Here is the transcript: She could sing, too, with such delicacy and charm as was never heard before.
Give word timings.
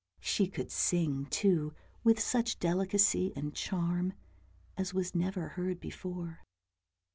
She 0.21 0.47
could 0.47 0.71
sing, 0.71 1.27
too, 1.27 1.75
with 2.03 2.19
such 2.19 2.57
delicacy 2.57 3.33
and 3.35 3.53
charm 3.53 4.13
as 4.75 4.95
was 4.95 5.13
never 5.13 5.49
heard 5.49 5.79
before. 5.79 6.39